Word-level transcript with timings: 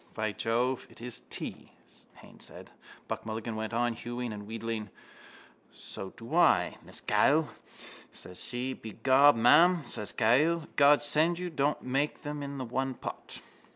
—By 0.15 0.31
Jove, 0.31 0.87
it 0.89 0.99
is 0.99 1.21
tea, 1.29 1.73
Haines 2.15 2.45
said. 2.45 2.71
Buck 3.07 3.23
Mulligan 3.23 3.55
went 3.55 3.71
on 3.71 3.93
hewing 3.93 4.33
and 4.33 4.47
wheedling: 4.47 4.89
—So 5.71 6.07
I 6.33 6.73
do, 6.81 6.87
Mrs 6.89 7.05
Cahill, 7.05 7.49
says 8.11 8.43
she. 8.43 8.73
Begob, 8.73 9.35
ma'am, 9.35 9.83
says 9.85 10.11
Mrs 10.11 10.17
Cahill, 10.17 10.67
_God 10.75 11.01
send 11.01 11.37
you 11.37 11.51
don't 11.51 11.83
make 11.83 12.23
them 12.23 12.41
in 12.41 12.57
the 12.57 12.65
one 12.65 12.95
pot. 12.95 13.41